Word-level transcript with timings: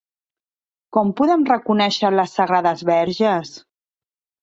Com 0.97 1.11
podem 1.19 1.45
reconèixer 1.51 2.13
les 2.19 2.35
sagrades 2.41 2.85
verges? 2.95 3.57